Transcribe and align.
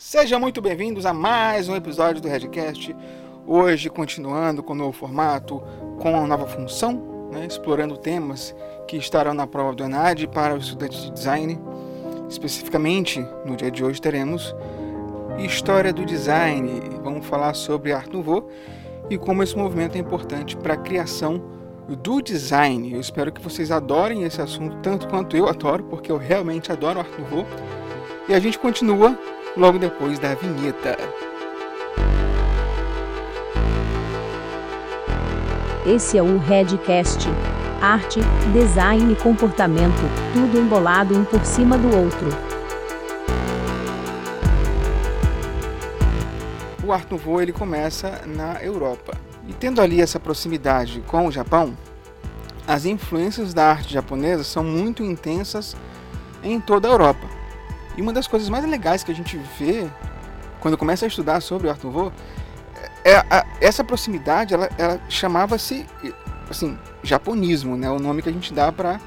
Sejam 0.00 0.38
muito 0.38 0.62
bem-vindos 0.62 1.04
a 1.04 1.12
mais 1.12 1.68
um 1.68 1.74
episódio 1.74 2.22
do 2.22 2.28
Redcast. 2.28 2.94
Hoje, 3.44 3.90
continuando 3.90 4.62
com 4.62 4.72
o 4.72 4.76
novo 4.76 4.92
formato, 4.92 5.60
com 5.98 6.16
a 6.16 6.24
nova 6.24 6.46
função, 6.46 7.28
né, 7.32 7.44
explorando 7.44 7.96
temas 7.96 8.54
que 8.86 8.96
estarão 8.96 9.34
na 9.34 9.44
prova 9.44 9.74
do 9.74 9.82
ENAD 9.82 10.28
para 10.28 10.54
os 10.54 10.66
estudantes 10.66 11.02
de 11.02 11.10
design. 11.10 11.58
Especificamente, 12.30 13.26
no 13.44 13.56
dia 13.56 13.72
de 13.72 13.82
hoje, 13.82 14.00
teremos 14.00 14.54
História 15.40 15.92
do 15.92 16.04
Design. 16.04 16.80
Vamos 17.02 17.26
falar 17.26 17.54
sobre 17.54 17.92
Art 17.92 18.06
Nouveau 18.06 18.48
e 19.10 19.18
como 19.18 19.42
esse 19.42 19.58
movimento 19.58 19.96
é 19.96 19.98
importante 19.98 20.56
para 20.56 20.74
a 20.74 20.78
criação 20.78 21.42
do 21.88 22.22
design. 22.22 22.94
Eu 22.94 23.00
espero 23.00 23.32
que 23.32 23.42
vocês 23.42 23.72
adorem 23.72 24.22
esse 24.22 24.40
assunto 24.40 24.76
tanto 24.76 25.08
quanto 25.08 25.36
eu 25.36 25.48
adoro, 25.48 25.82
porque 25.82 26.12
eu 26.12 26.18
realmente 26.18 26.70
adoro 26.70 27.00
Art 27.00 27.10
Nouveau. 27.18 27.44
E 28.28 28.34
a 28.34 28.38
gente 28.38 28.60
continua 28.60 29.18
logo 29.58 29.78
depois 29.78 30.18
da 30.18 30.34
vinheta. 30.34 30.96
Esse 35.84 36.16
é 36.16 36.22
o 36.22 36.38
Redcast. 36.38 37.28
Arte, 37.80 38.20
design 38.52 39.12
e 39.12 39.16
comportamento, 39.16 40.00
tudo 40.32 40.58
embolado 40.58 41.16
um 41.16 41.24
por 41.24 41.44
cima 41.44 41.76
do 41.76 41.88
outro. 41.96 42.28
O 46.84 46.92
Art 46.92 47.10
Nouveau 47.10 47.40
ele 47.40 47.52
começa 47.52 48.22
na 48.26 48.62
Europa. 48.62 49.12
E 49.46 49.52
tendo 49.52 49.80
ali 49.80 50.00
essa 50.00 50.20
proximidade 50.20 51.02
com 51.06 51.26
o 51.26 51.32
Japão, 51.32 51.76
as 52.66 52.84
influências 52.84 53.54
da 53.54 53.70
arte 53.70 53.92
japonesa 53.92 54.44
são 54.44 54.62
muito 54.62 55.02
intensas 55.02 55.76
em 56.42 56.60
toda 56.60 56.88
a 56.88 56.90
Europa. 56.90 57.37
E 57.98 58.00
uma 58.00 58.12
das 58.12 58.28
coisas 58.28 58.48
mais 58.48 58.64
legais 58.64 59.02
que 59.02 59.10
a 59.10 59.14
gente 59.14 59.36
vê 59.58 59.90
quando 60.60 60.78
começa 60.78 61.04
a 61.04 61.08
estudar 61.08 61.40
sobre 61.40 61.66
o 61.66 61.70
Art 61.70 61.82
Nouveau 61.82 62.12
é 63.04 63.16
a, 63.16 63.44
essa 63.60 63.82
proximidade, 63.82 64.54
ela, 64.54 64.70
ela 64.78 65.00
chamava-se 65.08 65.84
assim, 66.48 66.78
japonismo, 67.02 67.76
né? 67.76 67.90
o 67.90 67.98
nome 67.98 68.22
que 68.22 68.28
a 68.28 68.32
gente 68.32 68.54
dá 68.54 68.70
para 68.70 69.00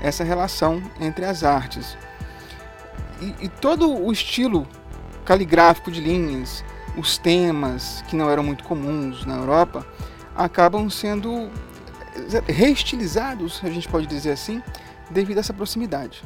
essa 0.00 0.22
relação 0.22 0.80
entre 1.00 1.24
as 1.24 1.42
artes. 1.42 1.98
E, 3.20 3.34
e 3.46 3.48
todo 3.48 3.92
o 3.92 4.12
estilo 4.12 4.64
caligráfico 5.24 5.90
de 5.90 6.00
linhas, 6.00 6.64
os 6.96 7.18
temas 7.18 8.04
que 8.06 8.14
não 8.14 8.30
eram 8.30 8.44
muito 8.44 8.62
comuns 8.62 9.26
na 9.26 9.38
Europa, 9.38 9.84
acabam 10.36 10.88
sendo 10.88 11.50
reestilizados, 12.46 13.60
a 13.64 13.70
gente 13.70 13.88
pode 13.88 14.06
dizer 14.06 14.30
assim, 14.30 14.62
devido 15.10 15.38
a 15.38 15.40
essa 15.40 15.52
proximidade. 15.52 16.22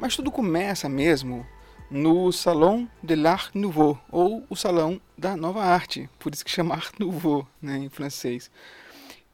Mas 0.00 0.16
tudo 0.16 0.30
começa 0.30 0.88
mesmo 0.88 1.46
no 1.90 2.32
Salon 2.32 2.86
de 3.02 3.14
l'Art 3.14 3.54
Nouveau, 3.54 4.00
ou 4.10 4.42
o 4.48 4.56
Salão 4.56 4.98
da 5.16 5.36
Nova 5.36 5.62
Arte, 5.62 6.08
por 6.18 6.32
isso 6.32 6.42
que 6.42 6.50
chama 6.50 6.72
Art 6.76 6.94
Nouveau 6.98 7.46
né, 7.60 7.76
em 7.76 7.90
francês. 7.90 8.50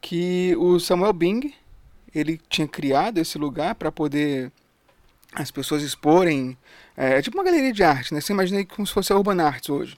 Que 0.00 0.56
o 0.56 0.80
Samuel 0.80 1.12
Bing 1.12 1.54
ele 2.12 2.40
tinha 2.48 2.66
criado 2.66 3.18
esse 3.18 3.38
lugar 3.38 3.76
para 3.76 3.92
poder 3.92 4.50
as 5.32 5.52
pessoas 5.52 5.84
exporem. 5.84 6.58
É, 6.96 7.18
é, 7.18 7.22
tipo 7.22 7.38
uma 7.38 7.44
galeria 7.44 7.72
de 7.72 7.84
arte, 7.84 8.12
né? 8.12 8.20
Você 8.20 8.32
imagina 8.32 8.64
como 8.64 8.84
se 8.84 8.92
fosse 8.92 9.12
a 9.12 9.16
Urban 9.16 9.40
Arts 9.40 9.70
hoje. 9.70 9.96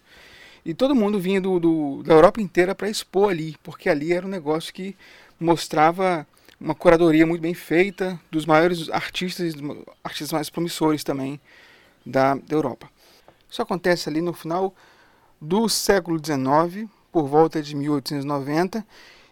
E 0.67 0.75
todo 0.75 0.95
mundo 0.95 1.19
vinha 1.19 1.41
do, 1.41 1.59
do 1.59 2.03
da 2.03 2.13
Europa 2.13 2.43
inteira 2.43 2.75
para 2.75 2.91
expor 2.91 3.31
ali, 3.31 3.57
porque 3.63 3.89
ali 3.89 4.13
era 4.13 4.27
um 4.27 4.31
negócio 4.31 4.75
que 4.75 4.95
mostrava 5.41 6.27
uma 6.61 6.75
curadoria 6.75 7.27
muito 7.27 7.41
bem 7.41 7.55
feita 7.55 8.21
dos 8.31 8.45
maiores 8.45 8.91
artistas, 8.91 9.55
artistas 10.03 10.33
mais 10.33 10.51
promissores 10.51 11.05
também 11.05 11.41
da, 12.05 12.35
da 12.35 12.57
Europa. 12.57 12.91
Isso 13.51 13.63
acontece 13.63 14.09
ali 14.09 14.21
no 14.21 14.33
final 14.33 14.75
do 15.41 15.69
século 15.69 16.19
XIX, 16.19 16.89
por 17.13 17.27
volta 17.27 17.63
de 17.63 17.77
1890, 17.77 18.85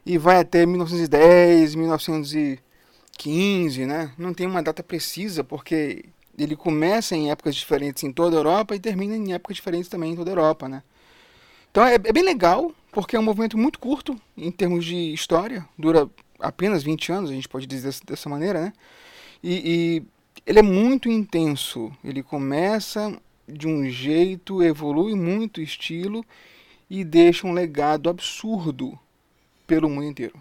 e 0.04 0.18
vai 0.18 0.38
até 0.38 0.64
1910, 0.64 1.74
1915, 1.74 3.86
né? 3.86 4.12
Não 4.16 4.32
tem 4.32 4.46
uma 4.46 4.62
data 4.62 4.82
precisa, 4.82 5.42
porque 5.42 6.04
ele 6.38 6.54
começa 6.54 7.16
em 7.16 7.30
épocas 7.30 7.56
diferentes 7.56 8.04
em 8.04 8.12
toda 8.12 8.36
a 8.36 8.38
Europa 8.38 8.76
e 8.76 8.80
termina 8.80 9.16
em 9.16 9.32
épocas 9.32 9.56
diferentes 9.56 9.88
também 9.88 10.12
em 10.12 10.16
toda 10.16 10.30
a 10.30 10.32
Europa, 10.32 10.68
né? 10.68 10.82
Então 11.70 11.84
é, 11.84 11.94
é 11.94 12.12
bem 12.12 12.22
legal, 12.22 12.72
porque 12.92 13.16
é 13.16 13.18
um 13.18 13.22
movimento 13.22 13.58
muito 13.58 13.78
curto 13.78 14.18
em 14.36 14.50
termos 14.50 14.84
de 14.84 15.12
história, 15.12 15.66
dura 15.76 16.08
apenas 16.38 16.82
20 16.82 17.12
anos, 17.12 17.30
a 17.30 17.34
gente 17.34 17.48
pode 17.48 17.66
dizer 17.66 17.94
dessa 18.06 18.28
maneira, 18.28 18.60
né? 18.60 18.72
E, 19.42 19.62
e 19.64 20.02
ele 20.46 20.58
é 20.58 20.62
muito 20.62 21.08
intenso. 21.08 21.92
Ele 22.04 22.22
começa 22.22 23.16
de 23.48 23.66
um 23.66 23.88
jeito, 23.88 24.62
evolui 24.62 25.14
muito 25.14 25.58
o 25.58 25.62
estilo 25.62 26.24
e 26.90 27.04
deixa 27.04 27.46
um 27.46 27.52
legado 27.52 28.08
absurdo 28.08 28.98
pelo 29.66 29.88
mundo 29.88 30.06
inteiro. 30.06 30.40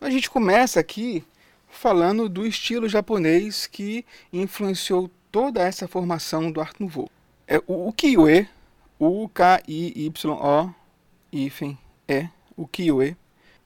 A 0.00 0.10
gente 0.10 0.30
começa 0.30 0.80
aqui 0.80 1.24
falando 1.68 2.28
do 2.28 2.46
estilo 2.46 2.88
japonês 2.88 3.66
que 3.66 4.04
influenciou 4.32 5.10
toda 5.30 5.62
essa 5.62 5.88
formação 5.88 6.50
do 6.50 6.60
Art 6.60 6.78
Nouveau. 6.78 7.10
É 7.46 7.58
o 7.66 7.88
ukiyo-e, 7.88 8.46
U 8.98 9.28
K 9.28 9.62
I 9.66 10.06
Y 10.06 10.30
O 10.30 10.74
hífen 11.32 11.78
E, 12.08 12.28
ukiyo-e, 12.56 13.16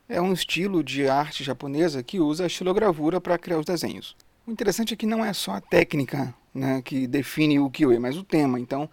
é 0.08 0.20
um 0.20 0.32
estilo 0.32 0.82
de 0.82 1.08
arte 1.08 1.42
japonesa 1.42 2.02
que 2.02 2.20
usa 2.20 2.44
a 2.44 2.46
estilogravura 2.46 3.20
para 3.20 3.38
criar 3.38 3.58
os 3.58 3.66
desenhos. 3.66 4.16
O 4.46 4.50
interessante 4.50 4.94
é 4.94 4.96
que 4.96 5.06
não 5.06 5.24
é 5.24 5.32
só 5.32 5.52
a 5.52 5.60
técnica 5.60 6.34
né, 6.54 6.80
que 6.82 7.06
define 7.06 7.58
o 7.58 7.66
ukiyo-e, 7.66 7.98
mas 7.98 8.16
o 8.16 8.22
tema. 8.22 8.60
Então, 8.60 8.88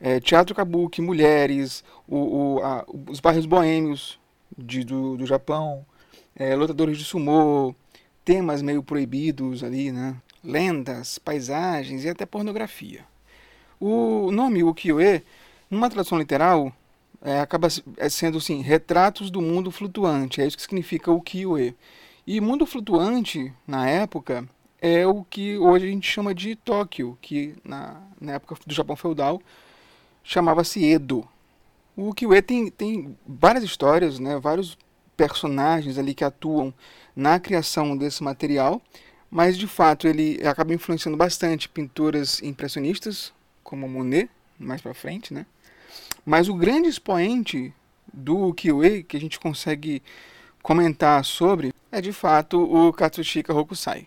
é, 0.00 0.18
teatro 0.18 0.54
kabuki, 0.54 1.00
mulheres, 1.00 1.84
o, 2.08 2.16
o, 2.56 2.64
a, 2.64 2.84
os 3.08 3.20
bairros 3.20 3.46
boêmios 3.46 4.18
de, 4.56 4.84
do, 4.84 5.16
do 5.16 5.26
Japão, 5.26 5.86
é, 6.34 6.54
lutadores 6.56 6.98
de 6.98 7.04
sumô, 7.04 7.74
temas 8.24 8.62
meio 8.62 8.82
proibidos 8.82 9.62
ali, 9.62 9.92
né? 9.92 10.16
lendas, 10.42 11.18
paisagens 11.18 12.04
e 12.04 12.08
até 12.08 12.26
pornografia. 12.26 13.04
O 13.78 14.30
nome 14.30 14.62
ukiyo-e, 14.62 15.22
numa 15.70 15.88
tradução 15.88 16.18
literal, 16.18 16.72
é, 17.22 17.40
acaba 17.40 17.68
é 17.96 18.08
sendo 18.08 18.38
assim, 18.38 18.60
retratos 18.62 19.30
do 19.30 19.40
mundo 19.40 19.70
flutuante, 19.70 20.40
é 20.40 20.46
isso 20.46 20.56
que 20.56 20.62
significa 20.62 21.10
ukiyo-e. 21.10 21.74
E 22.26 22.40
mundo 22.40 22.66
flutuante, 22.66 23.52
na 23.66 23.88
época, 23.88 24.48
é 24.80 25.06
o 25.06 25.24
que 25.24 25.58
hoje 25.58 25.86
a 25.86 25.90
gente 25.90 26.08
chama 26.08 26.34
de 26.34 26.54
Tóquio, 26.56 27.18
que 27.20 27.54
na, 27.64 28.00
na 28.20 28.32
época 28.32 28.56
do 28.66 28.74
Japão 28.74 28.96
feudal 28.96 29.40
chamava-se 30.22 30.84
Edo. 30.84 31.26
O 31.96 32.10
ukiyo-e 32.10 32.40
tem, 32.40 32.70
tem 32.70 33.18
várias 33.26 33.64
histórias, 33.64 34.18
né, 34.18 34.38
vários 34.38 34.78
personagens 35.16 35.98
ali 35.98 36.14
que 36.14 36.24
atuam 36.24 36.72
na 37.14 37.38
criação 37.38 37.96
desse 37.96 38.22
material, 38.22 38.80
mas 39.30 39.58
de 39.58 39.66
fato 39.66 40.08
ele 40.08 40.40
acaba 40.46 40.72
influenciando 40.72 41.16
bastante 41.16 41.68
pinturas 41.68 42.42
impressionistas, 42.42 43.32
como 43.62 43.86
Monet, 43.88 44.30
mais 44.58 44.80
para 44.80 44.94
frente, 44.94 45.34
né? 45.34 45.44
Mas 46.24 46.48
o 46.48 46.54
grande 46.54 46.88
expoente 46.88 47.72
do 48.12 48.48
ukiyo-e 48.48 49.02
que 49.02 49.16
a 49.16 49.20
gente 49.20 49.38
consegue 49.38 50.02
comentar 50.62 51.24
sobre 51.24 51.72
é 51.90 52.00
de 52.00 52.12
fato 52.12 52.60
o 52.60 52.92
Katsushika 52.92 53.54
Hokusai. 53.54 54.06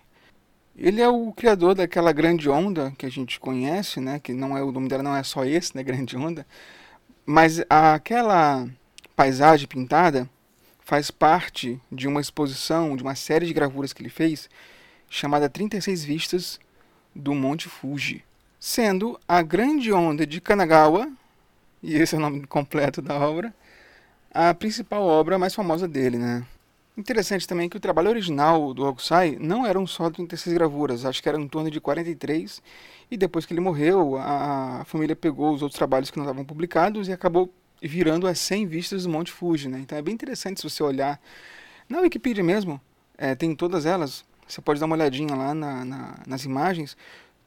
Ele 0.76 1.02
é 1.02 1.08
o 1.08 1.32
criador 1.32 1.76
daquela 1.76 2.12
grande 2.12 2.50
onda 2.50 2.92
que 2.98 3.06
a 3.06 3.12
gente 3.12 3.40
conhece, 3.40 4.00
né? 4.00 4.20
Que 4.20 4.34
não 4.34 4.58
é 4.58 4.64
o 4.64 4.72
nome 4.72 4.88
dela 4.88 5.04
não 5.04 5.16
é 5.16 5.24
só 5.24 5.46
esse, 5.46 5.76
né? 5.76 5.84
Grande 5.84 6.18
onda, 6.18 6.46
mas 7.26 7.64
aquela 7.70 8.68
paisagem 9.16 9.68
pintada 9.68 10.28
faz 10.80 11.12
parte 11.12 11.80
de 11.92 12.08
uma 12.08 12.20
exposição, 12.20 12.96
de 12.96 13.04
uma 13.04 13.16
série 13.16 13.46
de 13.46 13.54
gravuras 13.54 13.94
que 13.94 14.02
ele 14.02 14.10
fez, 14.10 14.50
chamada 15.10 15.48
36 15.48 16.04
Vistas 16.04 16.60
do 17.16 17.34
Monte 17.34 17.70
Fuji, 17.70 18.24
sendo 18.60 19.20
a 19.28 19.42
Grande 19.42 19.94
Onda 19.94 20.26
de 20.26 20.42
Kanagawa, 20.42 21.08
e 21.94 21.96
esse 21.96 22.16
é 22.16 22.18
o 22.18 22.22
nome 22.22 22.48
completo 22.48 23.02
da 23.02 23.20
obra, 23.20 23.54
a 24.34 24.54
principal 24.54 25.04
obra 25.04 25.38
mais 25.38 25.54
famosa 25.54 25.88
dele, 25.88 26.18
né? 26.18 26.46
Interessante 26.96 27.48
também 27.48 27.68
que 27.68 27.76
o 27.76 27.80
trabalho 27.80 28.10
original 28.10 28.74
do 28.74 28.86
Hokusai 28.86 29.38
não 29.40 29.66
eram 29.66 29.86
só 29.86 30.10
36 30.10 30.54
gravuras, 30.54 31.06
acho 31.06 31.22
que 31.22 31.28
eram 31.28 31.42
em 31.42 31.48
torno 31.48 31.70
de 31.70 31.82
43, 31.82 32.62
e 33.10 33.18
depois 33.18 33.46
que 33.46 33.54
ele 33.54 33.60
morreu, 33.60 34.16
a 34.18 34.84
família 34.86 35.16
pegou 35.16 35.54
os 35.54 35.62
outros 35.62 35.78
trabalhos 35.78 36.10
que 36.10 36.18
não 36.18 36.26
estavam 36.26 36.46
publicados 36.46 37.08
e 37.08 37.12
acabou 37.12 37.52
virando 37.82 38.28
as 38.28 38.40
100 38.40 38.68
vistas 38.68 39.04
do 39.04 39.10
Monte 39.10 39.32
Fuji, 39.32 39.68
né? 39.68 39.80
Então 39.80 39.98
é 39.98 40.02
bem 40.02 40.14
interessante 40.14 40.62
se 40.62 40.70
você 40.70 40.82
olhar 40.84 41.20
na 41.90 42.00
Wikipedia 42.02 42.44
mesmo, 42.44 42.80
é, 43.18 43.36
tem 43.36 43.56
todas 43.56 43.86
elas, 43.86 44.24
você 44.48 44.62
pode 44.62 44.80
dar 44.80 44.86
uma 44.86 44.96
olhadinha 44.96 45.36
lá 45.36 45.54
na, 45.54 45.84
na, 45.84 46.20
nas 46.26 46.46
imagens, 46.46 46.96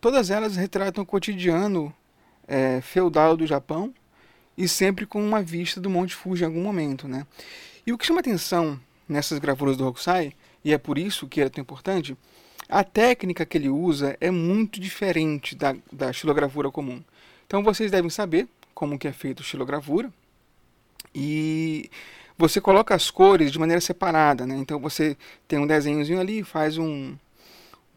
todas 0.00 0.28
elas 0.28 0.56
retratam 0.56 1.04
o 1.04 1.06
cotidiano 1.06 1.94
é, 2.46 2.80
feudal 2.80 3.36
do 3.36 3.46
Japão 3.46 3.94
e 4.56 4.68
sempre 4.68 5.06
com 5.06 5.22
uma 5.22 5.42
vista 5.42 5.80
do 5.80 5.90
Monte 5.90 6.14
Fuji 6.14 6.42
em 6.42 6.46
algum 6.46 6.62
momento, 6.62 7.06
né? 7.06 7.26
E 7.86 7.92
o 7.92 7.98
que 7.98 8.06
chama 8.06 8.20
atenção 8.20 8.80
nessas 9.08 9.38
gravuras 9.38 9.76
do 9.76 9.86
Hokusai, 9.86 10.32
e 10.64 10.72
é 10.72 10.78
por 10.78 10.98
isso 10.98 11.28
que 11.28 11.40
é 11.40 11.48
tão 11.48 11.62
importante, 11.62 12.16
a 12.68 12.82
técnica 12.82 13.46
que 13.46 13.56
ele 13.56 13.68
usa 13.68 14.16
é 14.20 14.30
muito 14.30 14.80
diferente 14.80 15.54
da, 15.54 15.76
da 15.92 16.10
estilogravura 16.10 16.70
comum. 16.70 17.02
Então 17.46 17.62
vocês 17.62 17.90
devem 17.90 18.10
saber 18.10 18.48
como 18.74 18.98
que 18.98 19.06
é 19.06 19.12
feito 19.12 19.42
estilogravura 19.42 20.12
e 21.14 21.88
você 22.36 22.60
coloca 22.60 22.94
as 22.94 23.10
cores 23.10 23.52
de 23.52 23.58
maneira 23.58 23.80
separada, 23.80 24.46
né? 24.46 24.56
Então 24.56 24.80
você 24.80 25.16
tem 25.46 25.58
um 25.58 25.66
desenhozinho 25.66 26.20
ali, 26.20 26.42
faz 26.42 26.76
um 26.76 27.16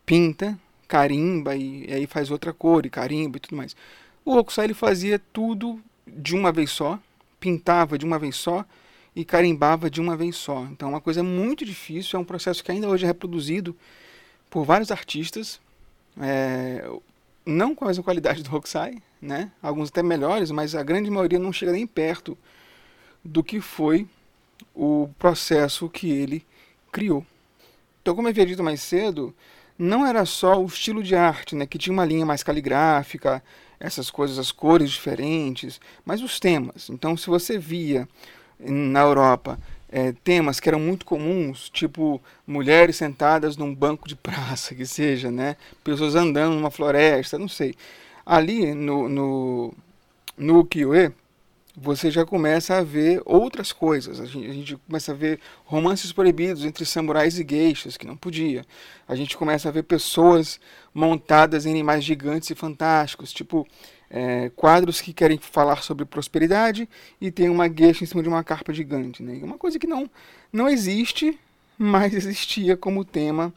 pinta, 0.06 0.58
carimba 0.88 1.56
e, 1.56 1.90
e 1.90 1.94
aí 1.94 2.08
faz 2.08 2.30
outra 2.30 2.54
cor 2.54 2.86
e 2.86 2.90
carimba 2.90 3.38
e 3.38 3.40
tudo 3.40 3.58
mais. 3.58 3.76
O 4.24 4.38
Hokusai 4.38 4.66
ele 4.66 4.74
fazia 4.74 5.20
tudo 5.34 5.82
de 6.16 6.36
uma 6.36 6.52
vez 6.52 6.72
só, 6.72 7.00
pintava 7.40 7.98
de 7.98 8.06
uma 8.06 8.20
vez 8.20 8.36
só 8.36 8.66
e 9.16 9.26
carimbava 9.26 9.90
de 9.90 10.00
uma 10.00 10.16
vez 10.16 10.36
só. 10.36 10.64
Então 10.66 10.90
é 10.90 10.92
uma 10.92 11.02
coisa 11.02 11.24
muito 11.24 11.66
difícil, 11.66 12.18
é 12.18 12.22
um 12.22 12.26
processo 12.26 12.64
que 12.64 12.72
ainda 12.72 12.88
hoje 12.88 13.06
é 13.06 13.08
reproduzido 13.08 13.76
por 14.50 14.64
vários 14.64 14.92
artistas, 14.92 15.60
é, 16.20 16.90
não 17.46 17.74
com 17.74 17.86
a 17.86 17.88
mesma 17.88 18.04
qualidade 18.04 18.44
do 18.44 18.56
Hokusai, 18.56 19.02
né? 19.22 19.52
alguns 19.62 19.90
até 19.90 20.02
melhores, 20.02 20.52
mas 20.52 20.76
a 20.76 20.84
grande 20.84 21.10
maioria 21.10 21.40
não 21.40 21.54
chega 21.54 21.72
nem 21.72 21.86
perto 21.86 22.38
do 23.24 23.44
que 23.44 23.60
foi 23.60 24.08
o 24.74 25.10
processo 25.18 25.90
que 25.90 26.10
ele 26.10 26.46
criou. 26.92 27.26
Então, 28.02 28.16
como 28.16 28.28
eu 28.28 28.32
havia 28.32 28.46
dito 28.46 28.64
mais 28.64 28.82
cedo, 28.82 29.36
não 29.78 30.06
era 30.06 30.26
só 30.26 30.62
o 30.62 30.66
estilo 30.66 31.04
de 31.04 31.16
arte, 31.16 31.56
né, 31.56 31.66
que 31.66 31.78
tinha 31.78 31.94
uma 31.94 32.06
linha 32.06 32.26
mais 32.26 32.44
caligráfica, 32.44 33.44
essas 33.80 34.10
coisas, 34.10 34.38
as 34.38 34.52
cores 34.52 34.92
diferentes, 34.92 35.80
mas 36.06 36.22
os 36.22 36.40
temas. 36.40 36.90
Então, 36.90 37.16
se 37.16 37.28
você 37.28 37.58
via 37.58 38.08
na 38.60 39.02
Europa 39.02 39.58
é, 39.92 40.12
temas 40.24 40.60
que 40.60 40.70
eram 40.70 40.80
muito 40.80 41.06
comuns, 41.06 41.70
tipo 41.70 42.22
mulheres 42.46 42.98
sentadas 42.98 43.58
num 43.58 43.74
banco 43.74 44.08
de 44.08 44.16
praça, 44.16 44.74
que 44.76 44.86
seja, 44.86 45.32
né, 45.32 45.56
pessoas 45.84 46.16
andando 46.16 46.56
numa 46.56 46.72
floresta, 46.72 47.40
não 47.40 47.48
sei. 47.48 47.74
Ali 48.26 48.74
no, 48.76 49.10
no, 49.10 49.74
no 50.38 50.60
ukiyo-e, 50.60 51.12
você 51.76 52.10
já 52.10 52.26
começa 52.26 52.78
a 52.78 52.84
ver 52.84 53.22
outras 53.26 53.72
coisas. 53.72 54.20
A 54.20 54.26
gente, 54.26 54.50
a 54.50 54.54
gente, 54.54 54.78
começa 54.78 55.12
a 55.12 55.16
ver 55.16 55.40
romances 55.66 56.12
proibidos 56.12 56.66
entre 56.66 56.86
samurais 56.86 57.40
e 57.40 57.46
geixas, 57.48 57.98
que 57.98 58.08
não 58.08 58.18
podia. 58.18 58.66
A 59.08 59.16
gente 59.16 59.38
começa 59.38 59.70
a 59.70 59.72
ver 59.72 59.84
pessoas 59.84 60.60
montadas 60.94 61.66
em 61.66 61.72
animais 61.72 62.04
gigantes 62.04 62.50
e 62.50 62.56
fantásticos, 62.56 63.32
tipo 63.32 63.68
é, 64.10 64.50
quadros 64.56 65.00
que 65.00 65.14
querem 65.14 65.38
falar 65.38 65.84
sobre 65.84 66.06
prosperidade 66.06 66.90
e 67.22 67.32
tem 67.32 67.50
uma 67.50 67.68
gueixa 67.68 68.04
em 68.04 68.08
cima 68.08 68.24
de 68.24 68.30
uma 68.30 68.44
carpa 68.44 68.74
gigante. 68.74 69.22
Né? 69.22 69.40
Uma 69.44 69.58
coisa 69.58 69.78
que 69.78 69.88
não, 69.88 70.10
não 70.52 70.68
existe, 70.68 71.40
mas 71.78 72.14
existia 72.14 72.76
como 72.76 73.06
tema. 73.06 73.54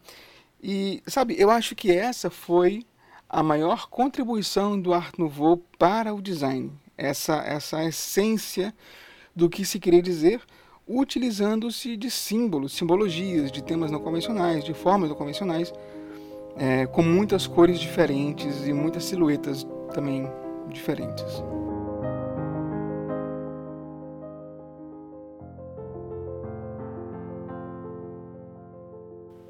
E, 0.63 1.03
sabe, 1.07 1.35
eu 1.39 1.51
acho 1.51 1.75
que 1.75 1.91
essa 1.91 2.31
foi 2.31 2.85
a 3.29 3.43
maior 3.43 3.89
contribuição 3.89 4.79
do 4.79 4.93
Art 4.93 5.19
Nouveau 5.19 5.57
para 5.79 6.15
o 6.15 6.21
design 6.21 6.71
essa, 6.97 7.37
essa 7.47 7.85
essência 7.85 8.75
do 9.35 9.49
que 9.49 9.65
se 9.65 9.79
queria 9.79 10.03
dizer, 10.03 10.41
utilizando-se 10.87 11.97
de 11.97 12.11
símbolos, 12.11 12.73
simbologias, 12.73 13.51
de 13.51 13.63
temas 13.63 13.91
não 13.91 14.01
convencionais, 14.01 14.65
de 14.65 14.75
formas 14.75 15.09
não 15.09 15.17
convencionais, 15.17 15.73
é, 16.57 16.87
com 16.87 17.03
muitas 17.03 17.47
cores 17.47 17.81
diferentes 17.81 18.67
e 18.67 18.73
muitas 18.73 19.05
silhuetas 19.05 19.67
também 19.95 20.31
diferentes. 20.69 21.43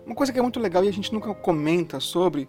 Uma 0.07 0.15
coisa 0.15 0.33
que 0.33 0.39
é 0.39 0.43
muito 0.43 0.61
legal 0.61 0.85
e 0.85 0.89
a 0.89 0.93
gente 0.93 1.13
nunca 1.13 1.35
comenta 1.35 1.99
sobre 1.99 2.49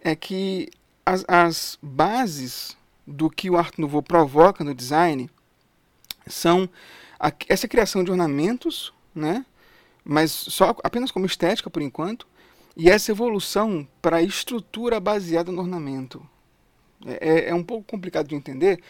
é 0.00 0.16
que 0.16 0.68
as, 1.04 1.24
as 1.28 1.78
bases 1.82 2.76
do 3.12 3.28
que 3.28 3.50
o 3.50 3.56
Art 3.56 3.76
Nouveau 3.78 4.02
provoca 4.02 4.64
no 4.64 4.74
design 4.74 5.30
são 6.26 6.68
a, 7.20 7.32
essa 7.48 7.68
criação 7.68 8.02
de 8.02 8.10
ornamentos, 8.10 8.92
né? 9.14 9.44
mas 10.04 10.30
só 10.30 10.74
apenas 10.82 11.10
como 11.10 11.26
estética 11.26 11.70
por 11.70 11.82
enquanto, 11.82 12.26
e 12.76 12.88
essa 12.88 13.12
evolução 13.12 13.86
para 14.00 14.16
a 14.16 14.22
estrutura 14.22 14.98
baseada 14.98 15.52
no 15.52 15.60
ornamento. 15.60 16.26
É, 17.06 17.28
é, 17.28 17.48
é, 17.50 17.54
um 17.54 17.62
pouco 17.62 17.84
complicado 17.84 18.28
de 18.28 18.34
entender, 18.34 18.80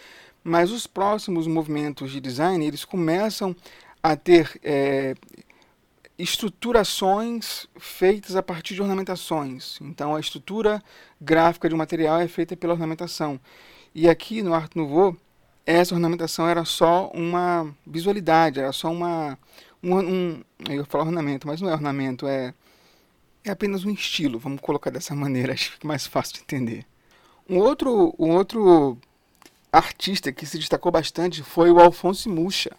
mas 0.45 0.71
os 0.71 0.87
próximos 0.87 1.47
movimentos 1.47 2.13
de 2.13 2.21
design 2.21 2.65
eles 2.65 2.85
começam 2.85 3.57
a 4.03 4.15
ter 4.17 4.61
é, 4.63 5.15
estruturações 6.19 7.67
feitas 7.79 8.37
a 8.37 8.43
partir 8.43 8.75
de 8.75 8.83
ornamentações. 8.83 9.79
Então 9.81 10.15
a 10.15 10.21
estrutura 10.21 10.83
gráfica 11.21 11.69
de 11.69 11.75
um 11.75 11.79
material 11.79 12.21
é 12.21 12.29
feita 12.29 12.57
pela 12.57 12.75
ornamentação. 12.75 13.41
E 13.95 14.09
aqui 14.09 14.43
no 14.43 14.55
Art 14.55 14.75
Nouveau, 14.75 15.15
essa 15.67 15.95
ornamentação 15.95 16.49
era 16.49 16.65
só 16.65 17.11
uma 17.13 17.75
visualidade, 17.87 18.59
era 18.59 18.73
só 18.73 18.91
uma. 18.91 19.39
Um, 19.83 19.99
um, 19.99 20.45
eu 20.71 20.87
falar 20.87 21.05
ornamento, 21.05 21.47
mas 21.47 21.61
não 21.61 21.69
é 21.69 21.75
ornamento, 21.75 22.27
é, 22.27 22.55
é 23.45 23.51
apenas 23.51 23.85
um 23.85 23.91
estilo, 23.91 24.39
vamos 24.39 24.61
colocar 24.61 24.91
dessa 24.91 25.15
maneira, 25.17 25.53
acho 25.53 25.67
que 25.67 25.75
fica 25.75 25.89
mais 25.89 26.07
fácil 26.07 26.35
de 26.35 26.41
entender. 26.41 26.87
Um 27.49 27.59
outro, 27.59 28.15
um 28.19 28.31
outro 28.31 28.97
artista 29.71 30.33
que 30.33 30.47
se 30.47 30.59
destacou 30.59 30.91
bastante 30.91 31.43
foi 31.43 31.71
o 31.71 31.81
Alfonso 31.81 32.31
Mucha. 32.31 32.71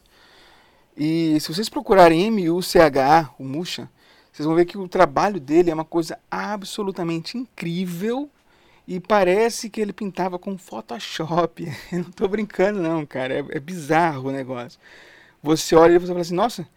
E 0.95 1.38
se 1.39 1.54
vocês 1.54 1.69
procurarem 1.69 2.27
M-U-C-H, 2.27 3.36
o 3.38 3.44
Mucha, 3.44 3.89
vocês 4.31 4.45
vão 4.48 4.56
ver 4.56 4.65
que 4.65 4.77
o 4.77 4.88
trabalho 4.88 5.39
dele 5.39 5.69
é 5.69 5.74
uma 5.74 5.86
coisa 5.86 6.18
absolutamente 6.31 7.38
incrível 7.38 8.30
e 8.88 9.00
parece 9.00 9.69
que 9.69 9.80
ele 9.80 9.94
pintava 9.94 10.38
com 10.38 10.57
Photoshop. 10.57 11.63
Eu 11.91 12.00
não 12.00 12.09
estou 12.09 12.27
brincando, 12.27 12.81
não, 12.81 13.06
cara. 13.06 13.35
É, 13.35 13.45
é, 13.51 13.59
bizarro 13.59 14.30
o 14.30 14.31
negócio. 14.31 14.80
Você 15.41 15.75
olha 15.75 15.94
e 15.94 16.00
você 16.00 16.07
fala 16.07 16.21
assim: 16.21 16.35
nossa, 16.35 16.68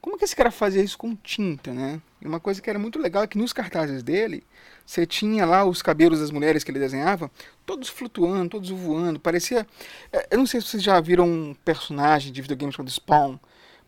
como 0.00 0.18
que 0.18 0.24
esse 0.24 0.36
cara 0.36 0.50
fazia 0.50 0.82
isso 0.82 0.98
com 0.98 1.14
tinta, 1.14 1.72
né? 1.72 2.00
E 2.20 2.26
uma 2.26 2.40
coisa 2.40 2.60
que 2.60 2.68
era 2.68 2.78
muito 2.78 2.98
legal 2.98 3.22
é 3.22 3.26
que 3.26 3.38
nos 3.38 3.52
cartazes 3.52 4.02
dele, 4.02 4.44
você 4.84 5.06
tinha 5.06 5.44
lá 5.46 5.64
os 5.64 5.82
cabelos 5.82 6.20
das 6.20 6.30
mulheres 6.30 6.64
que 6.64 6.70
ele 6.70 6.78
desenhava, 6.78 7.30
todos 7.64 7.88
flutuando, 7.88 8.50
todos 8.50 8.70
voando. 8.70 9.20
Parecia. 9.20 9.66
É, 10.12 10.28
eu 10.32 10.38
não 10.38 10.46
sei 10.46 10.60
se 10.60 10.68
vocês 10.68 10.82
já 10.82 11.00
viram 11.00 11.26
um 11.26 11.54
personagem 11.64 12.32
de 12.32 12.42
videogame 12.42 12.72
chamado 12.72 12.90
Spawn. 12.90 13.38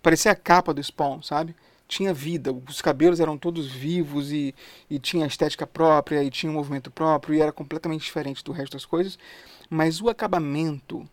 Parecia 0.03 0.31
a 0.31 0.37
capa 0.37 0.73
do 0.73 0.83
Spawn, 0.83 1.23
sabe? 1.23 1.57
Tinha 1.89 2.13
vida, 2.13 2.53
os 2.53 2.83
cabelos 2.83 3.19
eram 3.19 3.39
todos 3.39 3.67
vivos 3.73 4.31
e, 4.31 4.55
e 4.91 4.99
tinha 4.99 5.27
estética 5.27 5.67
própria 5.67 6.23
e 6.23 6.31
tinha 6.31 6.53
um 6.53 6.55
movimento 6.55 6.91
próprio 6.91 7.35
e 7.35 7.41
era 7.41 7.51
completamente 7.51 8.03
diferente 8.03 8.45
do 8.45 8.53
resto 8.53 8.75
das 8.75 8.85
coisas, 8.85 9.19
mas 9.71 10.01
o 10.01 10.11
acabamento 10.11 11.09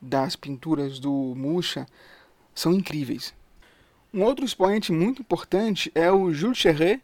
das 0.00 0.36
pinturas 0.36 1.00
do 1.00 1.34
Mucha 1.36 1.84
são 2.54 2.72
incríveis. 2.72 3.34
Um 4.14 4.22
outro 4.22 4.44
expoente 4.44 4.92
muito 4.92 5.20
importante 5.20 5.90
é 5.94 6.10
o 6.10 6.32
Jules 6.32 6.58
Cherret. 6.58 7.02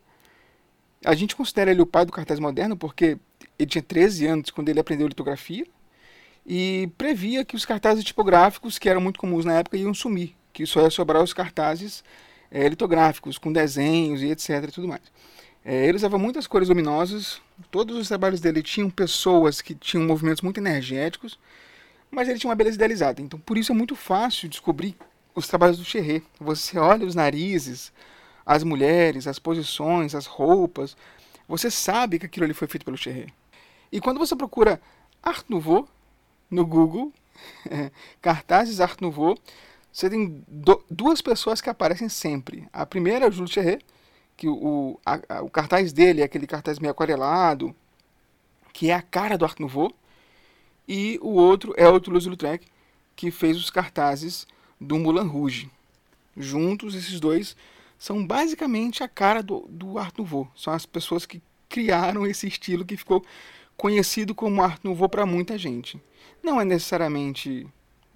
A 1.04 1.14
gente 1.14 1.37
considera 1.37 1.71
ele 1.71 1.83
o 1.83 1.87
pai 1.87 2.06
do 2.06 2.12
cartaz 2.12 2.38
moderno 2.38 2.76
porque 2.76 3.18
ele 3.59 3.68
tinha 3.68 3.83
13 3.83 4.26
anos 4.26 4.50
quando 4.50 4.68
ele 4.68 4.80
aprendeu 4.80 5.06
litografia 5.06 5.66
e 6.47 6.88
previa 6.97 7.45
que 7.45 7.56
os 7.56 7.64
cartazes 7.64 8.04
tipográficos, 8.04 8.78
que 8.78 8.88
eram 8.88 9.00
muito 9.00 9.18
comuns 9.18 9.45
na 9.45 9.54
época, 9.54 9.76
iam 9.76 9.92
sumir, 9.92 10.35
que 10.52 10.64
só 10.64 10.83
ia 10.83 10.90
sobrar 10.90 11.23
os 11.23 11.33
cartazes 11.33 12.04
é, 12.50 12.68
litográficos, 12.68 13.38
com 13.38 13.52
desenhos 13.52 14.22
e 14.22 14.30
etc. 14.30 14.64
E 14.68 14.72
tudo 14.72 14.88
mais. 14.88 15.02
É, 15.64 15.86
ele 15.86 15.96
usava 15.96 16.16
muitas 16.16 16.46
cores 16.46 16.68
luminosas, 16.68 17.40
todos 17.70 17.96
os 17.96 18.08
trabalhos 18.08 18.40
dele 18.40 18.62
tinham 18.62 18.88
pessoas 18.88 19.60
que 19.60 19.74
tinham 19.74 20.06
movimentos 20.06 20.40
muito 20.40 20.58
energéticos, 20.58 21.38
mas 22.10 22.28
ele 22.28 22.38
tinha 22.38 22.48
uma 22.48 22.56
beleza 22.56 22.76
idealizada. 22.76 23.20
Então, 23.20 23.38
por 23.38 23.58
isso 23.58 23.72
é 23.72 23.74
muito 23.74 23.96
fácil 23.96 24.48
descobrir 24.48 24.96
os 25.34 25.48
trabalhos 25.48 25.78
do 25.78 25.84
Cherré. 25.84 26.22
Você 26.38 26.78
olha 26.78 27.04
os 27.04 27.16
narizes, 27.16 27.92
as 28.44 28.62
mulheres, 28.62 29.26
as 29.26 29.40
posições, 29.40 30.14
as 30.14 30.26
roupas, 30.26 30.96
você 31.48 31.70
sabe 31.70 32.18
que 32.18 32.26
aquilo 32.26 32.44
ali 32.44 32.54
foi 32.54 32.68
feito 32.68 32.84
pelo 32.84 32.96
Cherré. 32.96 33.26
E 33.90 34.00
quando 34.00 34.18
você 34.18 34.34
procura 34.34 34.80
Art 35.22 35.44
Nouveau 35.48 35.88
no 36.50 36.64
Google, 36.64 37.12
é, 37.68 37.90
cartazes 38.22 38.80
Art 38.80 39.00
Nouveau, 39.00 39.36
você 39.96 40.10
tem 40.10 40.44
do, 40.46 40.84
duas 40.90 41.22
pessoas 41.22 41.62
que 41.62 41.70
aparecem 41.70 42.06
sempre. 42.06 42.68
A 42.70 42.84
primeira 42.84 43.24
é 43.24 43.28
o 43.30 43.32
Júlio 43.32 43.50
Cherré, 43.50 43.78
que 44.36 44.46
o, 44.46 45.00
a, 45.06 45.42
o 45.42 45.48
cartaz 45.48 45.90
dele 45.90 46.20
é 46.20 46.24
aquele 46.24 46.46
cartaz 46.46 46.78
meio 46.78 46.90
aquarelado, 46.90 47.74
que 48.74 48.90
é 48.90 48.92
a 48.92 49.00
cara 49.00 49.38
do 49.38 49.46
Art 49.46 49.58
Nouveau. 49.58 49.90
E 50.86 51.18
o 51.22 51.30
outro 51.30 51.72
é 51.78 51.88
o 51.88 51.98
Toulouse-Lautrec, 51.98 52.66
que 53.16 53.30
fez 53.30 53.56
os 53.56 53.70
cartazes 53.70 54.46
do 54.78 54.98
Moulin 54.98 55.26
Rouge. 55.26 55.70
Juntos, 56.36 56.94
esses 56.94 57.18
dois 57.18 57.56
são 57.98 58.22
basicamente 58.26 59.02
a 59.02 59.08
cara 59.08 59.42
do, 59.42 59.66
do 59.66 59.98
Art 59.98 60.14
Nouveau. 60.18 60.46
São 60.54 60.74
as 60.74 60.84
pessoas 60.84 61.24
que 61.24 61.40
criaram 61.70 62.26
esse 62.26 62.46
estilo 62.46 62.84
que 62.84 62.98
ficou 62.98 63.24
conhecido 63.78 64.34
como 64.34 64.62
Art 64.62 64.78
Nouveau 64.84 65.08
para 65.08 65.24
muita 65.24 65.56
gente. 65.56 65.98
Não 66.42 66.60
é 66.60 66.66
necessariamente 66.66 67.66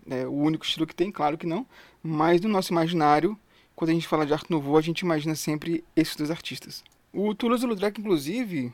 é 0.08 0.26
o 0.26 0.32
único 0.32 0.64
estilo 0.64 0.86
que 0.86 0.94
tem, 0.94 1.10
claro 1.10 1.36
que 1.36 1.46
não, 1.46 1.66
mas 2.02 2.40
no 2.40 2.48
nosso 2.48 2.72
imaginário, 2.72 3.38
quando 3.74 3.90
a 3.90 3.94
gente 3.94 4.08
fala 4.08 4.26
de 4.26 4.32
Art 4.32 4.48
Nouveau, 4.48 4.76
a 4.76 4.82
gente 4.82 5.00
imagina 5.00 5.34
sempre 5.34 5.84
esses 5.96 6.16
dois 6.16 6.30
artistas. 6.30 6.84
O 7.12 7.34
Toulouse-Lautrec, 7.34 8.00
inclusive, 8.00 8.72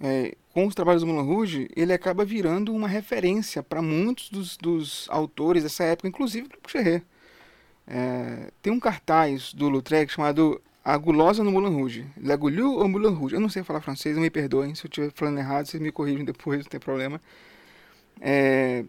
é, 0.00 0.36
com 0.52 0.66
os 0.66 0.74
trabalhos 0.74 1.02
do 1.02 1.06
Moulin 1.06 1.26
Rouge, 1.26 1.68
ele 1.74 1.92
acaba 1.92 2.24
virando 2.24 2.74
uma 2.74 2.88
referência 2.88 3.62
para 3.62 3.82
muitos 3.82 4.30
dos, 4.30 4.56
dos, 4.56 5.06
autores 5.10 5.62
dessa 5.62 5.84
época, 5.84 6.08
inclusive 6.08 6.48
para 6.48 6.58
Boucher. 6.60 7.02
É, 7.86 8.50
tem 8.60 8.72
um 8.72 8.78
cartaz 8.78 9.52
do 9.54 9.68
Lautrec 9.68 10.12
chamado 10.12 10.60
A 10.84 10.96
Gulosa 10.96 11.42
no 11.42 11.50
Moulin 11.50 11.74
Rouge. 11.74 12.06
La 12.22 12.36
Goulou 12.36 12.78
ou 12.78 12.88
Moulin 12.88 13.14
Rouge? 13.14 13.34
Eu 13.34 13.40
não 13.40 13.48
sei 13.48 13.62
falar 13.62 13.80
francês, 13.80 14.16
me 14.16 14.30
perdoem. 14.30 14.74
Se 14.74 14.84
eu 14.84 14.88
estiver 14.88 15.10
falando 15.14 15.38
errado, 15.38 15.66
vocês 15.66 15.82
me 15.82 15.90
corrigem 15.90 16.24
depois, 16.24 16.60
não 16.60 16.70
tem 16.70 16.80
problema. 16.80 17.20
É, 18.20 18.84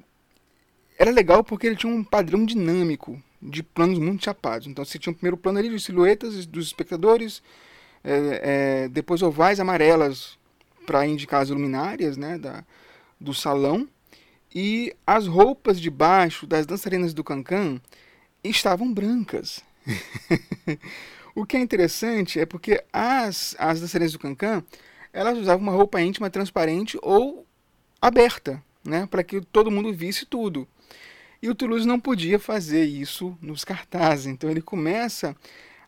era 1.00 1.12
legal 1.12 1.46
porque 1.46 1.66
ele 1.66 1.78
tinha 1.78 1.92
um 1.92 2.04
padrão 2.04 2.46
dinâmico 2.46 3.20
de 3.42 3.64
planos 3.64 3.98
muito 3.98 4.26
chapados. 4.26 4.68
Então 4.68 4.84
você 4.84 5.00
tinha 5.00 5.12
um 5.12 5.16
primeiro 5.16 5.38
plano 5.38 5.58
ali 5.58 5.70
de 5.70 5.80
silhuetas 5.80 6.46
dos 6.46 6.68
espectadores, 6.68 7.42
é, 8.04 8.42
é, 8.84 8.90
depois 8.90 9.22
ovais 9.22 9.62
amarelas 9.62 10.38
para 10.86 11.08
indicar 11.08 11.42
as 11.42 11.50
luminárias 11.50 12.18
né, 12.18 12.38
da, 12.38 12.66
do 13.18 13.34
salão, 13.34 13.88
e 14.54 14.94
as 15.08 15.26
roupas 15.26 15.80
de 15.80 15.90
baixo 15.90 16.46
das 16.46 16.66
dançarinas 16.66 17.14
do 17.14 17.24
Cancan 17.24 17.80
estavam 18.44 18.94
brancas. 18.94 19.62
o 21.34 21.46
que 21.46 21.56
é 21.56 21.62
interessante 21.62 22.40
é 22.42 22.46
porque 22.46 22.84
as, 22.92 23.56
as 23.58 23.80
dançarinas 23.80 24.12
do 24.12 24.20
Cancan 24.20 24.64
elas 25.14 25.38
usavam 25.38 25.64
uma 25.64 25.72
roupa 25.72 26.02
íntima 26.02 26.30
transparente 26.30 26.98
ou 27.02 27.46
aberta, 28.02 28.62
né, 28.84 29.08
para 29.10 29.24
que 29.24 29.40
todo 29.40 29.72
mundo 29.72 29.94
visse 29.94 30.26
tudo. 30.26 30.68
E 31.42 31.50
o 31.50 31.56
Toulouse 31.56 31.88
não 31.88 32.00
podia 32.00 32.38
fazer 32.38 32.84
isso 32.84 33.38
nos 33.42 33.64
cartazes, 33.64 34.26
então 34.26 34.50
ele 34.50 34.62
começa 34.62 35.36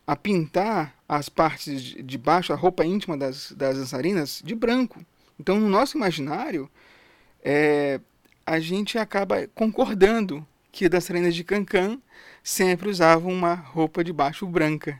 a 0.07 0.15
pintar 0.15 0.95
as 1.07 1.29
partes 1.29 1.81
de 1.81 2.17
baixo, 2.17 2.53
a 2.53 2.55
roupa 2.55 2.85
íntima 2.85 3.17
das, 3.17 3.51
das 3.51 3.77
dançarinas, 3.77 4.41
de 4.43 4.55
branco. 4.55 5.05
Então, 5.39 5.59
no 5.59 5.69
nosso 5.69 5.97
imaginário, 5.97 6.69
é, 7.43 7.99
a 8.45 8.59
gente 8.59 8.97
acaba 8.97 9.47
concordando 9.53 10.45
que 10.71 10.87
dançarinas 10.87 11.35
de 11.35 11.43
cancan 11.43 11.99
sempre 12.43 12.89
usavam 12.89 13.31
uma 13.31 13.53
roupa 13.53 14.03
de 14.03 14.13
baixo 14.13 14.47
branca. 14.47 14.99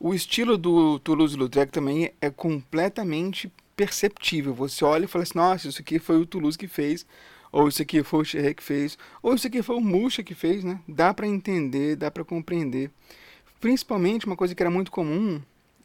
O 0.00 0.14
estilo 0.14 0.56
do 0.56 0.98
Toulouse-Lautrec 1.00 1.70
também 1.70 2.12
é 2.20 2.30
completamente 2.30 3.52
perceptível. 3.76 4.54
Você 4.54 4.84
olha 4.84 5.04
e 5.04 5.08
fala 5.08 5.22
assim, 5.22 5.38
nossa, 5.38 5.68
isso 5.68 5.80
aqui 5.80 5.98
foi 5.98 6.18
o 6.18 6.26
Toulouse 6.26 6.58
que 6.58 6.68
fez, 6.68 7.06
ou 7.50 7.68
isso 7.68 7.82
aqui 7.82 8.02
foi 8.02 8.20
o 8.20 8.24
Cherré 8.24 8.54
que 8.54 8.62
fez, 8.62 8.96
ou 9.22 9.34
isso 9.34 9.46
aqui 9.46 9.62
foi 9.62 9.76
o 9.76 9.80
Muxa 9.80 10.22
que 10.22 10.34
fez, 10.34 10.64
né? 10.64 10.80
Dá 10.88 11.12
para 11.12 11.26
entender, 11.26 11.96
dá 11.96 12.10
para 12.10 12.24
compreender. 12.24 12.90
Principalmente 13.60 14.26
uma 14.26 14.36
coisa 14.36 14.54
que 14.54 14.62
era 14.62 14.70
muito 14.70 14.90
comum 14.90 15.40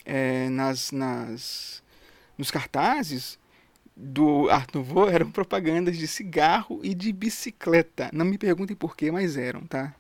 é, 0.06 0.50
nas, 0.50 0.92
nas, 0.92 1.84
nos 2.38 2.50
cartazes 2.50 3.38
do 3.96 4.50
Art 4.50 4.74
Nouveau 4.74 5.10
eram 5.12 5.30
propagandas 5.30 5.98
de 5.98 6.08
cigarro 6.08 6.80
e 6.84 6.94
de 6.94 7.12
bicicleta. 7.12 8.10
Não 8.14 8.26
me 8.26 8.38
perguntem 8.38 8.76
por 8.76 8.96
que, 8.96 9.12
mas 9.12 9.36
eram, 9.36 9.62
tá? 9.62 9.94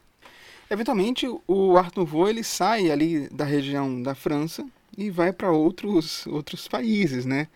Eventualmente, 0.70 1.25
o 1.48 1.77
Art 1.77 1.96
Nouveau 1.96 2.29
ele 2.29 2.44
sai 2.44 2.91
ali 2.91 3.29
da 3.29 3.46
região 3.46 4.01
da 4.01 4.13
França 4.13 4.65
e 4.98 5.10
vai 5.10 5.32
para 5.32 5.51
outros, 5.51 6.25
outros 6.27 6.67
países, 6.67 7.25
né? 7.25 7.48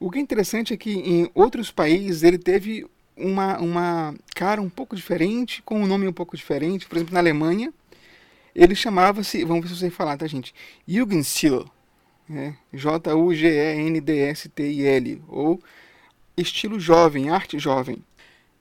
O 0.00 0.10
que 0.10 0.18
é 0.18 0.22
interessante 0.22 0.72
é 0.72 0.78
que 0.78 0.92
em 0.92 1.30
outros 1.34 1.70
países 1.70 2.22
ele 2.22 2.38
teve 2.38 2.86
uma, 3.14 3.58
uma 3.58 4.14
cara 4.34 4.62
um 4.62 4.70
pouco 4.70 4.96
diferente, 4.96 5.62
com 5.62 5.82
um 5.82 5.86
nome 5.86 6.08
um 6.08 6.12
pouco 6.12 6.34
diferente. 6.34 6.86
Por 6.86 6.96
exemplo, 6.96 7.12
na 7.12 7.20
Alemanha, 7.20 7.70
ele 8.54 8.74
chamava-se, 8.74 9.44
vamos 9.44 9.64
ver 9.64 9.68
se 9.68 9.76
você 9.78 9.90
falar, 9.90 10.16
tá, 10.16 10.26
gente? 10.26 10.54
Jugendstil, 10.88 11.70
né? 12.26 12.56
J-U-G-E-N-D-S-T-I-L, 12.72 13.42
ou 15.28 15.62
estilo 16.34 16.80
jovem, 16.80 17.28
arte 17.28 17.58
jovem. 17.58 18.02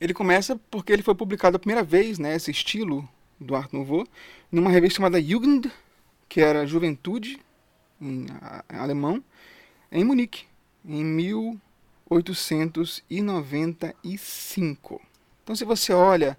Ele 0.01 0.13
começa 0.13 0.59
porque 0.69 0.91
ele 0.91 1.03
foi 1.03 1.15
publicado 1.15 1.55
a 1.55 1.59
primeira 1.59 1.83
vez, 1.83 2.19
né, 2.19 2.35
esse 2.35 2.51
estilo 2.51 3.07
do 3.39 3.55
Art 3.55 3.71
Nouveau, 3.71 4.05
numa 4.51 4.69
revista 4.69 4.97
chamada 4.97 5.21
Jugend, 5.21 5.71
que 6.27 6.41
era 6.41 6.67
Juventude, 6.67 7.39
em 8.01 8.27
alemão, 8.67 9.23
em 9.89 10.03
Munique, 10.03 10.48
em 10.85 11.03
1000 11.03 11.59
1895. 12.09 15.01
Então, 15.43 15.55
se 15.55 15.63
você 15.63 15.93
olha 15.93 16.35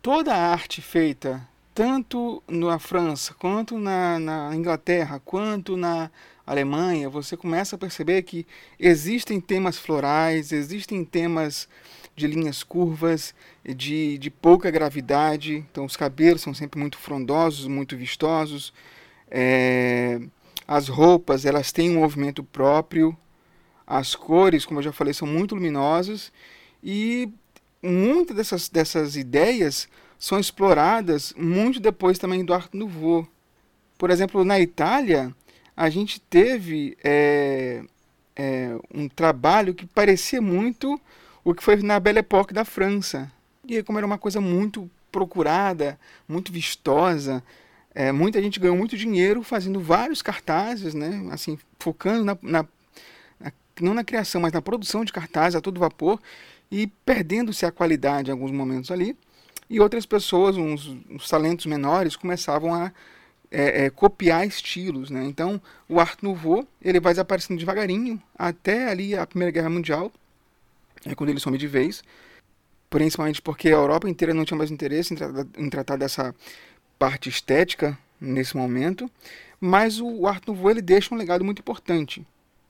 toda 0.00 0.34
a 0.34 0.50
arte 0.50 0.80
feita 0.80 1.46
tanto 1.74 2.42
na 2.48 2.78
França, 2.78 3.34
quanto 3.34 3.76
na, 3.78 4.18
na, 4.18 4.56
Inglaterra, 4.56 5.20
quanto 5.24 5.76
na 5.76 6.10
Alemanha, 6.44 7.08
você 7.08 7.36
começa 7.36 7.76
a 7.76 7.78
perceber 7.78 8.22
que 8.22 8.44
existem 8.80 9.40
temas 9.40 9.78
florais, 9.78 10.50
existem 10.50 11.04
temas 11.04 11.68
de 12.16 12.26
linhas 12.26 12.64
curvas, 12.64 13.32
de, 13.64 14.18
de 14.18 14.28
pouca 14.28 14.72
gravidade. 14.72 15.64
Então, 15.70 15.84
os 15.84 15.96
cabelos 15.96 16.42
são 16.42 16.52
sempre 16.52 16.80
muito 16.80 16.98
frondosos, 16.98 17.68
muito 17.68 17.96
vistosos. 17.96 18.72
É, 19.30 20.20
as 20.66 20.88
roupas, 20.88 21.44
elas 21.44 21.70
têm 21.70 21.90
um 21.90 22.00
movimento 22.00 22.42
próprio. 22.42 23.16
As 23.90 24.14
cores, 24.14 24.66
como 24.66 24.80
eu 24.80 24.84
já 24.84 24.92
falei, 24.92 25.14
são 25.14 25.26
muito 25.26 25.54
luminosas 25.54 26.30
e 26.84 27.32
muitas 27.82 28.36
dessas, 28.36 28.68
dessas 28.68 29.16
ideias 29.16 29.88
são 30.18 30.38
exploradas 30.38 31.32
muito 31.38 31.80
depois 31.80 32.18
também 32.18 32.44
do 32.44 32.52
Art 32.52 32.68
Nouveau. 32.74 33.26
Por 33.96 34.10
exemplo, 34.10 34.44
na 34.44 34.60
Itália, 34.60 35.34
a 35.74 35.88
gente 35.88 36.20
teve 36.20 36.98
é, 37.02 37.82
é, 38.36 38.76
um 38.92 39.08
trabalho 39.08 39.72
que 39.72 39.86
parecia 39.86 40.42
muito 40.42 41.00
o 41.42 41.54
que 41.54 41.64
foi 41.64 41.76
na 41.76 41.98
Belle 41.98 42.18
Époque 42.18 42.52
da 42.52 42.66
França. 42.66 43.32
E 43.66 43.82
como 43.82 43.96
era 43.96 44.06
uma 44.06 44.18
coisa 44.18 44.38
muito 44.38 44.90
procurada, 45.10 45.98
muito 46.28 46.52
vistosa, 46.52 47.42
é, 47.94 48.12
muita 48.12 48.42
gente 48.42 48.60
ganhou 48.60 48.76
muito 48.76 48.98
dinheiro 48.98 49.42
fazendo 49.42 49.80
vários 49.80 50.20
cartazes, 50.20 50.92
né? 50.92 51.26
Assim, 51.30 51.58
focando 51.78 52.22
na, 52.22 52.38
na 52.42 52.66
não 53.84 53.94
na 53.94 54.04
criação, 54.04 54.40
mas 54.40 54.52
na 54.52 54.62
produção 54.62 55.04
de 55.04 55.12
cartazes 55.12 55.56
a 55.56 55.60
todo 55.60 55.80
vapor 55.80 56.20
e 56.70 56.86
perdendo-se 57.04 57.64
a 57.64 57.72
qualidade 57.72 58.30
em 58.30 58.32
alguns 58.32 58.50
momentos 58.50 58.90
ali. 58.90 59.16
E 59.70 59.80
outras 59.80 60.06
pessoas, 60.06 60.56
uns, 60.56 60.96
uns 61.10 61.28
talentos 61.28 61.66
menores, 61.66 62.16
começavam 62.16 62.74
a 62.74 62.92
é, 63.50 63.84
é, 63.84 63.90
copiar 63.90 64.46
estilos. 64.46 65.10
Né? 65.10 65.24
Então, 65.24 65.60
o 65.88 66.00
Art 66.00 66.18
Nouveau 66.22 66.66
ele 66.82 67.00
vai 67.00 67.12
desaparecendo 67.12 67.58
devagarinho 67.58 68.20
até 68.36 68.88
ali 68.88 69.14
a 69.14 69.26
Primeira 69.26 69.50
Guerra 69.50 69.70
Mundial, 69.70 70.12
é 71.04 71.14
quando 71.14 71.30
ele 71.30 71.40
some 71.40 71.56
de 71.56 71.66
vez, 71.66 72.02
principalmente 72.90 73.40
porque 73.40 73.68
a 73.68 73.72
Europa 73.72 74.08
inteira 74.08 74.34
não 74.34 74.44
tinha 74.44 74.58
mais 74.58 74.70
interesse 74.70 75.14
em, 75.14 75.16
tra 75.16 75.46
em 75.56 75.70
tratar 75.70 75.96
dessa 75.96 76.34
parte 76.98 77.28
estética 77.28 77.96
nesse 78.20 78.56
momento, 78.56 79.10
mas 79.60 80.00
o 80.00 80.26
Art 80.26 80.42
Nouveau 80.46 80.70
ele 80.70 80.82
deixa 80.82 81.14
um 81.14 81.18
legado 81.18 81.44
muito 81.44 81.60
importante. 81.60 82.26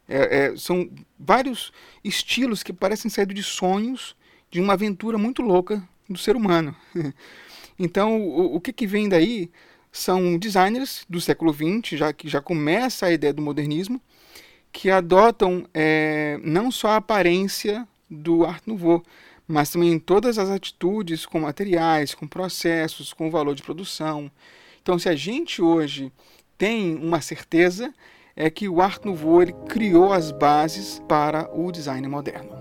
É, 0.09 0.47
é, 0.47 0.57
são 0.57 0.91
vários 1.19 1.71
estilos 2.03 2.62
que 2.62 2.73
parecem 2.73 3.11
sair 3.11 3.27
de 3.27 3.43
sonhos 3.43 4.17
de 4.50 4.61
uma 4.61 4.73
aventura 4.73 5.19
muito 5.19 5.43
louca 5.43 5.87
do 6.09 6.19
ser 6.19 6.35
humano. 6.35 6.75
então, 7.79 8.21
o, 8.21 8.57
o 8.57 8.61
que, 8.61 8.73
que 8.73 8.87
vem 8.87 9.09
daí 9.09 9.50
são 9.93 10.38
designers 10.38 11.05
do 11.09 11.21
século 11.21 11.53
XX, 11.53 11.99
já 11.99 12.12
que 12.12 12.29
já 12.29 12.41
começa 12.41 13.07
a 13.07 13.12
ideia 13.12 13.33
do 13.33 13.43
modernismo, 13.43 14.00
que 14.73 14.91
adotam 14.91 15.67
é, 15.75 16.38
não 16.43 16.71
só 16.71 16.88
a 16.88 16.97
aparência 16.97 17.87
do 18.09 18.45
Art 18.45 18.62
Nouveau, 18.67 19.03
mas 19.47 19.71
também 19.71 19.99
todas 19.99 20.38
as 20.38 20.50
atitudes 20.50 21.25
com 21.25 21.41
materiais, 21.41 22.15
com 22.15 22.27
processos, 22.27 23.12
com 23.12 23.31
valor 23.31 23.55
de 23.55 23.62
produção. 23.62 24.31
Então, 24.83 24.99
se 24.99 25.09
a 25.09 25.17
gente 25.17 25.62
hoje 25.62 26.12
tem 26.57 26.95
uma 26.97 27.21
certeza, 27.21 27.93
é 28.40 28.49
que 28.49 28.68
o 28.68 28.80
Art 28.80 29.04
Nouveau 29.04 29.42
ele 29.42 29.52
criou 29.68 30.12
as 30.12 30.30
bases 30.30 31.02
para 31.09 31.50
o 31.52 31.73
design 31.73 32.07
moderno. 32.07 32.57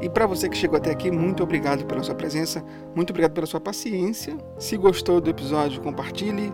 E 0.00 0.10
para 0.10 0.26
você 0.26 0.48
que 0.48 0.56
chegou 0.56 0.76
até 0.76 0.90
aqui, 0.90 1.12
muito 1.12 1.44
obrigado 1.44 1.86
pela 1.86 2.02
sua 2.02 2.16
presença, 2.16 2.64
muito 2.92 3.10
obrigado 3.10 3.34
pela 3.34 3.46
sua 3.46 3.60
paciência. 3.60 4.36
Se 4.58 4.76
gostou 4.76 5.20
do 5.20 5.30
episódio, 5.30 5.80
compartilhe. 5.80 6.52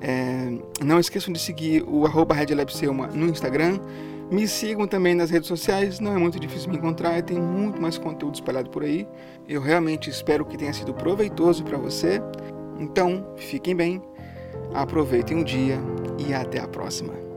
É, 0.00 0.58
não 0.84 0.98
esqueçam 0.98 1.32
de 1.32 1.38
seguir 1.38 1.84
o 1.86 2.04
arroba 2.04 2.34
no 3.14 3.26
Instagram. 3.26 3.78
Me 4.28 4.48
sigam 4.48 4.88
também 4.88 5.14
nas 5.14 5.30
redes 5.30 5.46
sociais, 5.46 6.00
não 6.00 6.12
é 6.12 6.18
muito 6.18 6.40
difícil 6.40 6.68
me 6.68 6.78
encontrar, 6.78 7.22
tem 7.22 7.40
muito 7.40 7.80
mais 7.80 7.96
conteúdo 7.96 8.34
espalhado 8.34 8.70
por 8.70 8.82
aí. 8.82 9.06
Eu 9.48 9.60
realmente 9.60 10.10
espero 10.10 10.44
que 10.44 10.58
tenha 10.58 10.72
sido 10.72 10.92
proveitoso 10.92 11.62
para 11.62 11.78
você. 11.78 12.20
Então, 12.80 13.34
fiquem 13.36 13.76
bem, 13.76 14.02
aproveitem 14.72 15.38
o 15.40 15.44
dia 15.44 15.78
e 16.18 16.32
até 16.32 16.58
a 16.58 16.66
próxima. 16.66 17.29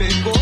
Me 0.00 0.08
pegou. 0.08 0.39